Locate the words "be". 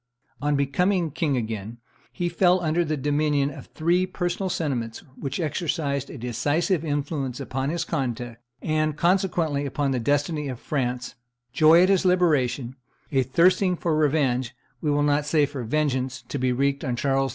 16.39-16.51